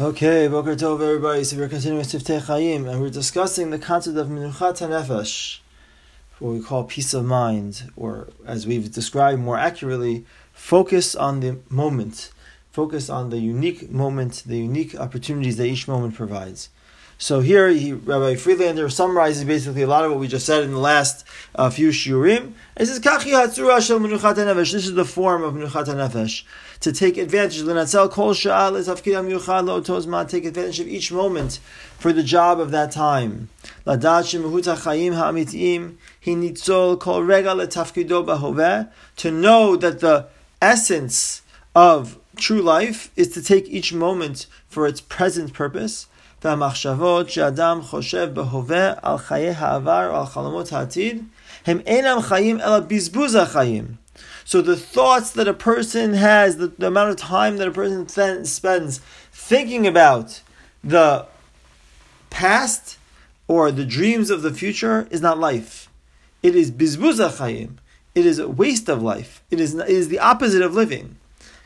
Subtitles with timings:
[0.00, 1.44] Okay, Boker Tov, everybody.
[1.44, 5.58] So we're continuing Siftei Chaim, and we're discussing the concept of Minuchat HaNefesh,
[6.38, 10.24] what we call peace of mind, or as we've described more accurately,
[10.54, 12.32] focus on the moment,
[12.70, 16.70] focus on the unique moment, the unique opportunities that each moment provides.
[17.22, 20.72] So here, he, Rabbi Friedlander summarizes basically a lot of what we just said in
[20.72, 22.54] the last uh, few shiurim.
[22.76, 26.42] He says, "Kachi hatzura shel menuchat nefesh." This is the form of menuchat nefesh
[26.80, 27.62] to take advantage.
[27.62, 28.34] L'natzel kol
[30.10, 30.24] lo.
[30.24, 31.60] Take advantage of each moment
[31.96, 33.50] for the job of that time.
[33.86, 35.94] Ladat shemehut
[36.24, 37.24] nitzol kol.
[39.16, 40.26] To know that the
[40.60, 41.42] essence
[41.76, 46.08] of true life is to take each moment for its present purpose.
[46.43, 51.23] והמחשבות שאדם חושב בהווה על חיי העבר או על חלומות העתיד,
[51.65, 53.85] הם אינם חיים אלא בזבוז החיים.
[54.45, 58.05] So the thoughts that a person has, the, the amount of time that a person
[58.05, 59.01] th- spends
[59.33, 60.41] thinking about
[60.83, 61.25] the
[62.29, 62.97] past
[63.47, 65.89] or the dreams of the future is not life.
[66.41, 67.71] It is bizbuz chayim.
[68.15, 69.43] It is a waste of life.
[69.51, 71.17] It is, it is the opposite of living.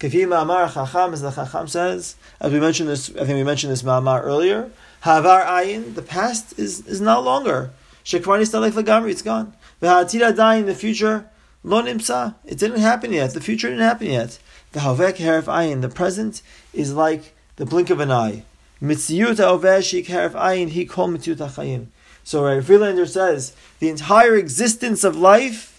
[0.00, 3.70] Kafi Ma'amar Chacham, as the Chacham says, as we mentioned this, I think we mentioned
[3.70, 4.70] this Ma'amar earlier.
[5.04, 7.70] Havar Ayin, the past is, is no longer.
[8.02, 9.52] Shekwani Stalek Lagamri, it's gone.
[9.82, 11.28] V'ha'atid Adayin, the future,
[11.62, 13.34] Lo Nimsa, it didn't happen yet.
[13.34, 14.38] The future didn't happen yet.
[14.72, 16.40] V'havek Heref Ayin, the present
[16.72, 18.44] is like the blink of an eye.
[18.80, 21.88] Mitziyut Ha'oveh Shik Heref Ayin, He Kol Mitziyut HaChayim.
[22.24, 25.69] So Rabbi Friedlander says, the entire existence of life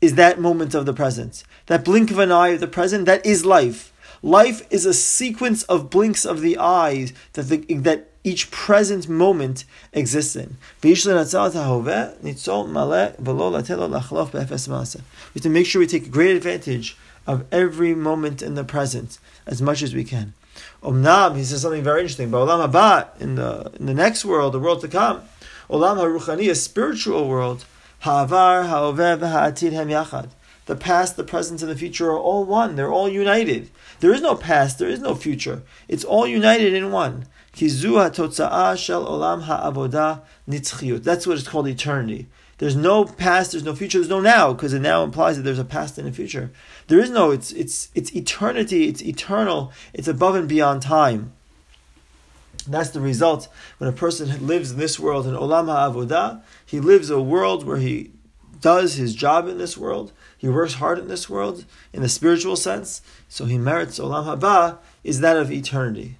[0.00, 1.44] is that moment of the present.
[1.66, 3.92] That blink of an eye of the present, that is life.
[4.22, 9.64] Life is a sequence of blinks of the eyes that, the, that each present moment
[9.92, 10.56] exists in.
[10.82, 11.02] We have
[15.42, 19.82] to make sure we take great advantage of every moment in the present as much
[19.82, 20.34] as we can.
[20.82, 22.30] Omnam, he says something very interesting.
[22.30, 25.22] But Olam Haba, in the in the next world, the world to come,
[25.70, 27.64] Olam Haruchani, a spiritual world,
[28.00, 30.30] Ha'avar, ha'oveh, v'ha'atid hem yachad.
[30.66, 32.76] The past, the present, and the future are all one.
[32.76, 33.70] They're all united.
[34.00, 35.62] There is no past, there is no future.
[35.86, 37.26] It's all united in one.
[37.52, 41.02] Kizu ha'totza'ah shel olam ha'avodah nitzchiyut.
[41.02, 42.28] That's what it's called eternity.
[42.56, 45.58] There's no past, there's no future, there's no now, because it now implies that there's
[45.58, 46.50] a past and a future.
[46.86, 51.32] There is no, it's, it's, it's eternity, it's eternal, it's above and beyond time.
[52.70, 53.48] That's the result
[53.78, 56.42] when a person lives in this world in Olam HaAvodah.
[56.64, 58.12] He lives a world where he
[58.60, 60.12] does his job in this world.
[60.36, 63.02] He works hard in this world in the spiritual sense.
[63.28, 66.16] So he merits Olam Haba is that of eternity.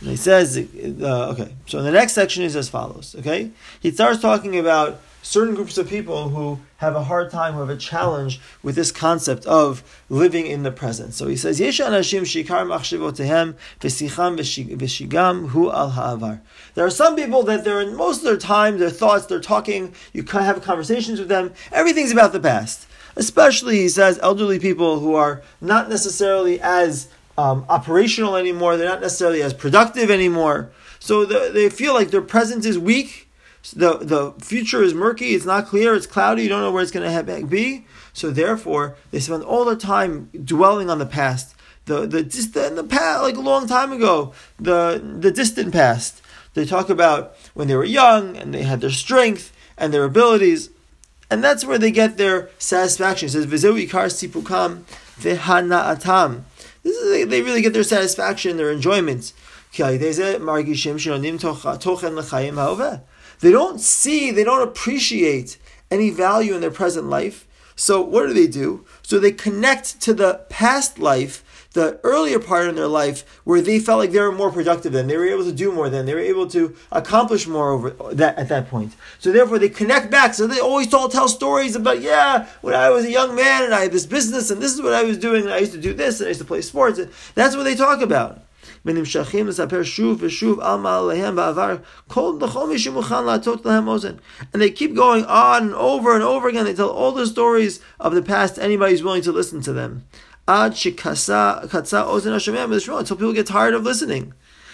[0.00, 1.54] And he says, uh, okay.
[1.66, 3.16] So the next section is as follows.
[3.18, 3.50] Okay,
[3.80, 7.68] he starts talking about certain groups of people who have a hard time, who have
[7.68, 11.14] a challenge with this concept of living in the present.
[11.14, 16.40] So he says, Yesh anashim shikar machshivotehem v'sicham v'shigam hu al ha'avar.
[16.74, 19.92] There are some people that they're in most of their time, their thoughts, they're talking,
[20.12, 22.86] you have conversations with them, everything's about the past.
[23.16, 29.00] Especially, he says, elderly people who are not necessarily as um, operational anymore, they're not
[29.00, 30.70] necessarily as productive anymore.
[31.00, 33.25] So the, they feel like their presence is weak,
[33.72, 35.34] the the future is murky.
[35.34, 35.94] It's not clear.
[35.94, 36.42] It's cloudy.
[36.42, 37.86] You don't know where it's going to be.
[38.12, 41.54] So therefore, they spend all their time dwelling on the past.
[41.86, 46.22] The the the, the past, like a long time ago, the the distant past.
[46.54, 50.70] They talk about when they were young and they had their strength and their abilities,
[51.30, 53.26] and that's where they get their satisfaction.
[53.26, 54.84] It says "V'zeu ikar sipukam
[55.20, 56.42] v'hanaatam."
[56.82, 59.32] This is they really get their satisfaction, their enjoyment.
[63.40, 65.58] They don't see, they don't appreciate
[65.90, 67.46] any value in their present life.
[67.76, 68.84] So what do they do?
[69.02, 71.44] So they connect to the past life,
[71.74, 75.06] the earlier part in their life where they felt like they were more productive than
[75.06, 78.38] they were able to do more than they were able to accomplish more over that
[78.38, 78.94] at that point.
[79.18, 80.32] So therefore they connect back.
[80.32, 83.74] So they always all tell stories about yeah, when I was a young man and
[83.74, 85.80] I had this business and this is what I was doing and I used to
[85.80, 86.98] do this and I used to play sports.
[87.34, 88.45] That's what they talk about.
[88.85, 91.75] ונמשכים לספר שוב ושוב על מעליהם בעבר,
[92.07, 94.13] כל לכל מי שמוכן להטות להם אוזן.
[94.53, 96.65] And they keep going on and over and over again.
[96.65, 98.59] They tell all the stories of the past.
[98.59, 100.01] Anybody's willing to listen to them.
[100.47, 104.33] עד שקצה אוזן השומע ולשמוע, until people get tired of listening.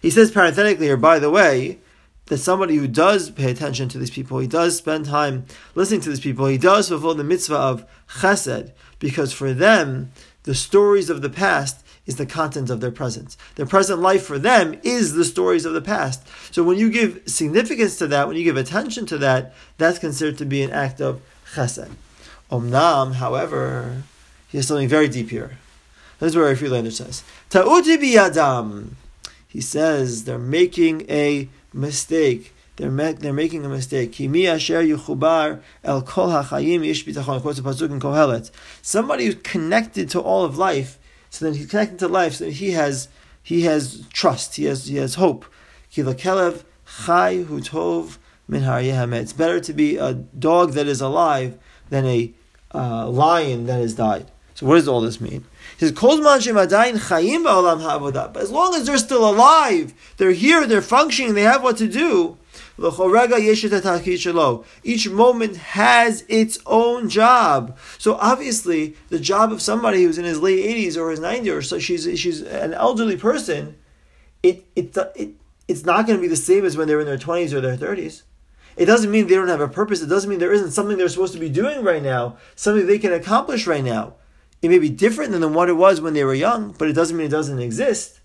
[0.00, 1.78] He says parenthetically here, by the way,
[2.26, 5.44] that somebody who does pay attention to these people, he does spend time
[5.74, 7.84] listening to these people, he does fulfill the mitzvah of
[8.20, 10.12] chesed, because for them,
[10.44, 13.37] the stories of the past is the content of their presence.
[13.55, 16.27] Their present life for them is the stories of the past.
[16.53, 20.37] So when you give significance to that, when you give attention to that, that's considered
[20.39, 21.21] to be an act of
[21.53, 21.89] chesed.
[22.51, 24.03] Omnam, however,
[24.49, 25.57] he has something very deep here.
[26.19, 28.91] This is where Friedlander says, Ta'uti biyadam.
[29.47, 32.53] he says they're making a mistake.
[32.75, 34.15] They're, me- they're making a mistake.
[34.15, 34.45] Somebody
[39.25, 40.97] who's connected to all of life,
[41.33, 43.07] so then he's connected to life, so he has
[43.41, 45.47] he has trust, he has he has hope.
[48.47, 51.57] It's better to be a dog that is alive
[51.89, 52.31] than a
[52.75, 54.29] uh, lion that has died.
[54.53, 55.43] So what does all this mean?
[55.79, 56.17] He says, But
[58.43, 62.37] as long as they're still alive, they're here, they're functioning, they have what to do.
[64.83, 67.77] Each moment has its own job.
[67.99, 71.61] So obviously, the job of somebody who's in his late 80s or his 90s or
[71.61, 73.77] so, she's, she's an elderly person,
[74.41, 75.35] it, it, it,
[75.67, 77.77] it's not going to be the same as when they're in their 20s or their
[77.77, 78.23] 30s.
[78.75, 80.01] It doesn't mean they don't have a purpose.
[80.01, 82.97] It doesn't mean there isn't something they're supposed to be doing right now, something they
[82.97, 84.15] can accomplish right now.
[84.63, 87.15] It may be different than what it was when they were young, but it doesn't
[87.15, 88.21] mean it doesn't exist.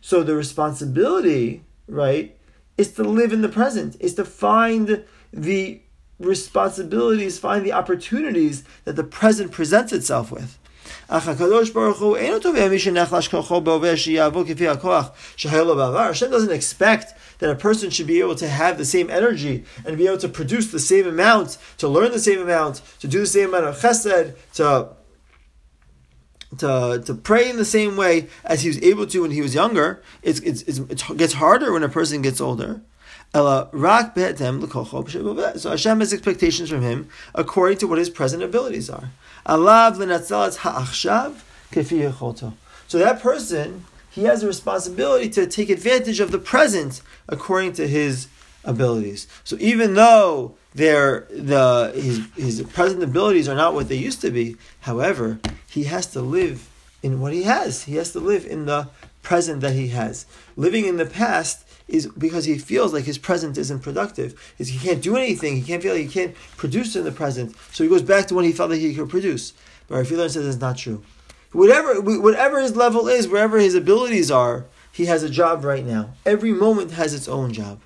[0.00, 2.37] So the responsibility, right,
[2.78, 5.82] is to live in the present, is to find the
[6.18, 10.58] responsibilities, find the opportunities that the present presents itself with.
[11.10, 11.36] Hashem
[16.30, 20.06] doesn't expect that a person should be able to have the same energy and be
[20.06, 23.50] able to produce the same amount, to learn the same amount, to do the same
[23.50, 24.88] amount of chesed, to
[26.56, 29.54] to, to pray in the same way as he was able to when he was
[29.54, 30.02] younger.
[30.22, 32.80] It's, it's, it's, it gets harder when a person gets older.
[33.34, 33.68] So
[35.70, 39.10] Hashem has expectations from him according to what his present abilities are.
[42.86, 47.86] So that person, he has a responsibility to take advantage of the present according to
[47.86, 48.28] his
[48.68, 49.26] abilities.
[49.42, 54.30] So even though their the his his present abilities are not what they used to
[54.30, 56.68] be, however, he has to live
[57.02, 57.84] in what he has.
[57.84, 58.88] He has to live in the
[59.22, 60.26] present that he has.
[60.56, 64.54] Living in the past is because he feels like his present isn't productive.
[64.58, 65.56] Is he can't do anything.
[65.56, 67.56] He can't feel like he can't produce in the present.
[67.72, 69.54] So he goes back to when he felt that he could produce.
[69.88, 71.02] But Rafi says it's not true.
[71.52, 76.10] Whatever whatever his level is, wherever his abilities are, he has a job right now.
[76.26, 77.80] Every moment has its own job.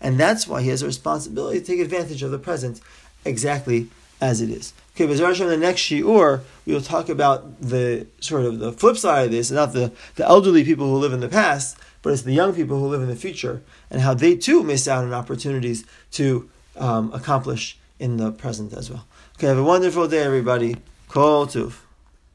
[0.00, 2.80] And that's why he has a responsibility to take advantage of the present
[3.24, 3.88] exactly
[4.20, 4.72] as it is.
[4.94, 8.96] Okay, but in the next shiur, we will talk about the sort of the flip
[8.96, 12.22] side of this, not the, the elderly people who live in the past, but it's
[12.22, 15.12] the young people who live in the future, and how they too miss out on
[15.12, 16.48] opportunities to
[16.78, 19.06] um, accomplish in the present as well.
[19.36, 20.76] Okay, have a wonderful day, everybody.
[21.08, 21.85] Kol Tuv.